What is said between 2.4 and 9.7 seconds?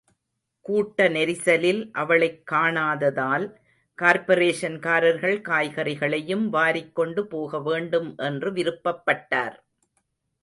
காணாததால், கார்ப்பரேஷன்காரர்கள் காய்கறிகளையும் வாரிக் கொண்டு போகவேண்டும் என்று விருப்பப்பட்டார்.